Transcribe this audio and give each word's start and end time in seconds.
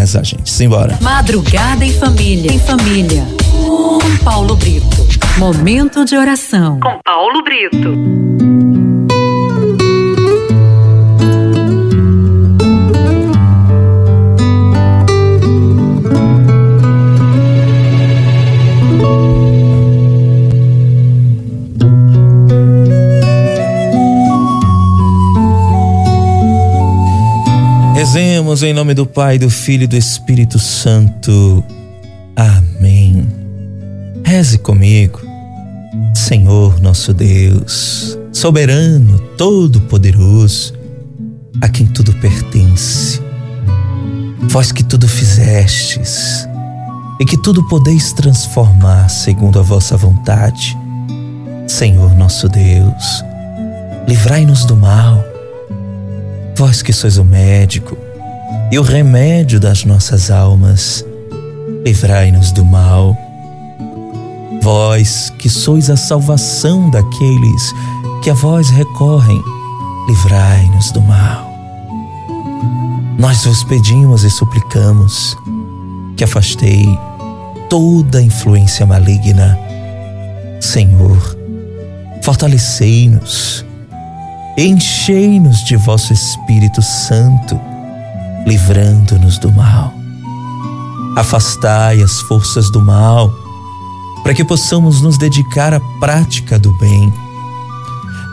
rezar, 0.00 0.24
gente. 0.24 0.50
Simbora. 0.50 0.98
Madrugada 1.00 1.84
em 1.84 1.92
família. 1.92 2.50
Em 2.50 2.58
família. 2.58 3.22
Com 3.52 4.24
Paulo 4.24 4.56
Brito. 4.56 5.06
Momento 5.38 6.04
de 6.04 6.16
oração. 6.16 6.80
Com 6.80 6.98
Paulo 7.04 7.42
Brito. 7.44 8.59
Rezemos 28.00 28.62
em 28.62 28.72
nome 28.72 28.94
do 28.94 29.04
Pai, 29.04 29.38
do 29.38 29.50
Filho 29.50 29.84
e 29.84 29.86
do 29.86 29.94
Espírito 29.94 30.58
Santo. 30.58 31.62
Amém. 32.34 33.28
Reze 34.24 34.56
comigo. 34.56 35.20
Senhor 36.14 36.80
nosso 36.80 37.12
Deus, 37.12 38.18
soberano, 38.32 39.18
todo-poderoso, 39.36 40.72
a 41.60 41.68
quem 41.68 41.86
tudo 41.88 42.14
pertence. 42.14 43.20
Vós 44.48 44.72
que 44.72 44.82
tudo 44.82 45.06
fizestes 45.06 46.48
e 47.20 47.24
que 47.26 47.36
tudo 47.36 47.68
podeis 47.68 48.14
transformar 48.14 49.10
segundo 49.10 49.58
a 49.58 49.62
vossa 49.62 49.94
vontade. 49.98 50.74
Senhor 51.68 52.14
nosso 52.14 52.48
Deus, 52.48 53.22
livrai-nos 54.08 54.64
do 54.64 54.74
mal 54.74 55.29
Vós 56.60 56.82
que 56.82 56.92
sois 56.92 57.16
o 57.16 57.24
médico 57.24 57.96
e 58.70 58.78
o 58.78 58.82
remédio 58.82 59.58
das 59.58 59.86
nossas 59.86 60.30
almas, 60.30 61.02
livrai-nos 61.86 62.52
do 62.52 62.66
mal. 62.66 63.16
Vós 64.60 65.32
que 65.38 65.48
sois 65.48 65.88
a 65.88 65.96
salvação 65.96 66.90
daqueles 66.90 67.74
que 68.22 68.28
a 68.28 68.34
vós 68.34 68.68
recorrem, 68.68 69.42
livrai-nos 70.06 70.92
do 70.92 71.00
mal. 71.00 71.50
Nós 73.18 73.46
vos 73.46 73.64
pedimos 73.64 74.22
e 74.22 74.28
suplicamos 74.28 75.34
que 76.14 76.24
afastei 76.24 76.86
toda 77.70 78.20
influência 78.20 78.84
maligna. 78.84 79.58
Senhor, 80.60 81.38
fortalecei-nos 82.22 83.64
Enchei-nos 84.60 85.64
de 85.64 85.74
vosso 85.74 86.12
Espírito 86.12 86.82
Santo, 86.82 87.58
livrando-nos 88.46 89.38
do 89.38 89.50
mal. 89.50 89.90
Afastai 91.16 92.02
as 92.02 92.20
forças 92.20 92.70
do 92.70 92.78
mal, 92.78 93.32
para 94.22 94.34
que 94.34 94.44
possamos 94.44 95.00
nos 95.00 95.16
dedicar 95.16 95.72
à 95.72 95.80
prática 95.98 96.58
do 96.58 96.74
bem. 96.74 97.10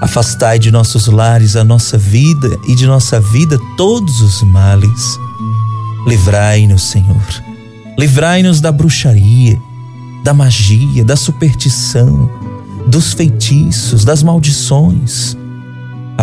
Afastai 0.01 0.59
de 0.59 0.69
nossos 0.69 1.07
lares 1.07 1.55
a 1.55 1.63
nossa 1.63 1.97
vida 1.97 2.59
e 2.67 2.75
de 2.75 2.85
nossa 2.85 3.21
vida 3.21 3.57
todos 3.77 4.19
os 4.19 4.43
males. 4.43 5.17
Livrai-nos, 6.05 6.83
Senhor. 6.91 7.23
Livrai-nos 7.97 8.59
da 8.59 8.69
bruxaria, 8.69 9.57
da 10.25 10.33
magia, 10.33 11.05
da 11.05 11.15
superstição, 11.15 12.29
dos 12.85 13.13
feitiços, 13.13 14.03
das 14.03 14.21
maldições 14.21 15.37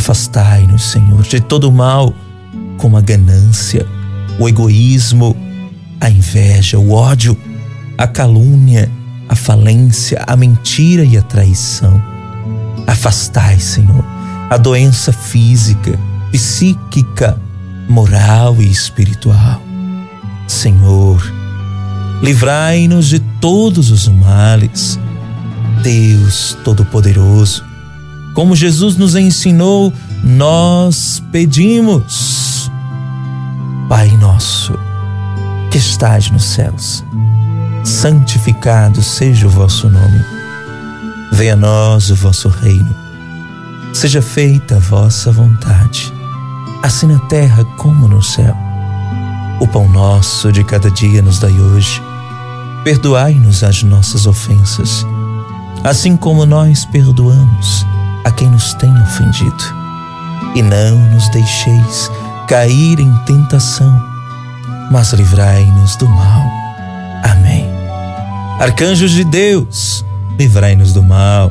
Afastai-nos, 0.05 0.83
Senhor, 0.83 1.23
de 1.23 1.41
todo 1.41 1.71
o 1.71 1.73
mal, 1.73 2.13
como 2.77 2.99
a 2.99 3.01
ganância, 3.01 3.87
o 4.39 4.47
egoísmo, 4.47 5.35
a 5.99 6.11
inveja, 6.11 6.79
o 6.79 6.93
ódio, 6.93 7.35
a 7.97 8.07
calúnia, 8.07 8.93
a 9.31 9.35
falência, 9.35 10.23
a 10.27 10.37
mentira 10.37 11.07
e 11.07 11.17
a 11.17 11.23
traição. 11.23 12.03
Afastai, 12.87 13.59
Senhor, 13.59 14.05
a 14.51 14.59
doença 14.59 15.11
física, 15.11 15.99
psíquica, 16.31 17.41
moral 17.89 18.61
e 18.61 18.71
espiritual. 18.71 19.63
Senhor, 20.47 21.33
livrai-nos 22.23 23.07
de 23.07 23.21
todos 23.41 23.91
os 23.91 24.07
males. 24.07 25.01
Deus 25.83 26.59
Todo-Poderoso, 26.63 27.65
como 28.35 28.57
Jesus 28.57 28.97
nos 28.97 29.15
ensinou, 29.15 29.93
nós 30.23 31.23
pedimos. 31.31 32.71
Pai 33.89 34.11
nosso, 34.17 34.77
que 35.71 35.79
estás 35.79 36.31
nos 36.31 36.45
céus, 36.45 37.05
santificado 37.85 39.01
seja 39.03 39.47
o 39.47 39.51
vosso 39.51 39.89
nome. 39.89 40.25
Venha 41.33 41.53
a 41.53 41.57
nós 41.57 42.11
o 42.11 42.17
vosso 42.17 42.49
reino. 42.49 42.95
Seja 43.93 44.21
feita 44.21 44.77
a 44.77 44.81
vossa 44.81 45.31
vontade, 45.31 46.13
assim 46.83 47.07
na 47.07 47.21
terra 47.21 47.65
como 47.77 48.09
no 48.09 48.21
céu. 48.21 48.57
O 49.61 49.69
pão 49.69 49.89
nosso 49.89 50.51
de 50.51 50.65
cada 50.65 50.91
dia 50.91 51.23
nos 51.23 51.39
dai 51.39 51.53
hoje. 51.53 52.03
Perdoai-nos 52.83 53.63
as 53.63 53.85
nossas 53.85 54.27
ofensas, 54.27 55.07
assim 55.85 56.17
como 56.17 56.45
nós 56.45 56.85
perdoamos 56.85 57.87
a 58.25 58.31
quem 58.31 58.49
nos 58.49 58.75
tem 58.75 58.91
ofendido. 59.03 59.65
E 60.55 60.63
não 60.63 60.97
nos 61.11 61.29
deixeis 61.29 62.11
cair 62.49 62.99
em 62.99 63.13
tentação, 63.27 64.03
mas 64.91 65.13
livrai-nos 65.13 65.97
do 65.97 66.09
mal. 66.09 66.43
Amém. 67.23 67.67
Arcanjos 68.61 69.13
de 69.13 69.25
Deus, 69.25 70.05
livrai-nos 70.39 70.93
do 70.93 71.03
mal. 71.03 71.51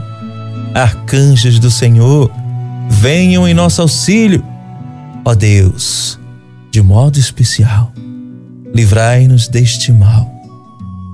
Arcanjos 0.73 1.59
do 1.59 1.69
Senhor, 1.69 2.31
venham 2.89 3.47
em 3.47 3.53
nosso 3.53 3.81
auxílio. 3.81 4.44
Ó 5.25 5.35
Deus, 5.35 6.19
de 6.72 6.81
modo 6.81 7.17
especial, 7.17 7.91
livrai-nos 8.73 9.47
deste 9.47 9.91
mal 9.91 10.29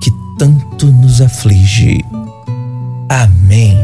que 0.02 0.12
tanto 0.38 0.88
nos 0.88 1.22
aflige. 1.22 2.04
Amém. 3.10 3.78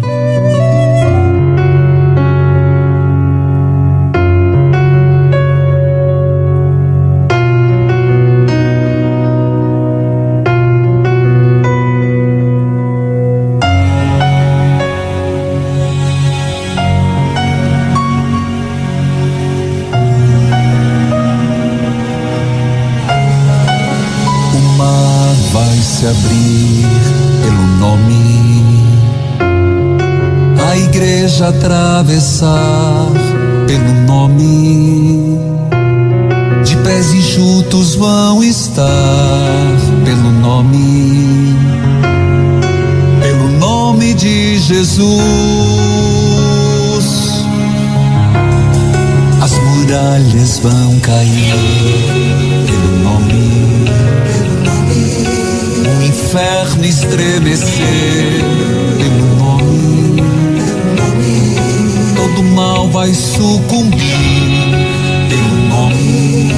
Se 26.06 26.08
abrir 26.08 26.86
pelo 27.42 27.66
nome, 27.80 28.86
a 30.70 30.78
igreja 30.78 31.48
atravessar 31.48 33.12
pelo 33.66 33.92
nome, 34.06 35.40
de 36.64 36.78
pés 36.78 37.14
enxutos 37.14 37.96
vão 37.96 38.44
estar 38.44 38.86
pelo 40.04 40.32
nome, 40.32 41.56
pelo 43.22 43.50
nome 43.58 44.14
de 44.14 44.60
Jesus. 44.60 45.16
As 49.42 49.52
muralhas 49.58 50.60
vão 50.60 51.00
cair 51.00 52.55
inferno 56.36 56.84
estremecer 56.86 58.44
pelo 58.98 59.26
nome, 59.38 60.22
todo 62.14 62.44
mal 62.44 62.90
vai 62.90 63.14
sucumbir 63.14 63.98
pelo 65.30 65.56
nome, 65.70 66.54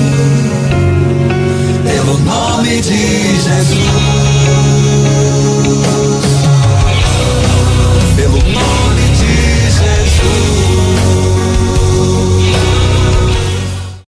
pelo 1.85 2.17
nome 2.17 2.81
de 2.81 3.37
Jesus. 3.37 4.26